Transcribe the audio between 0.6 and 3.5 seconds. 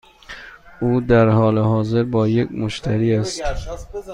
او در حال حاضر با یک مشتری است.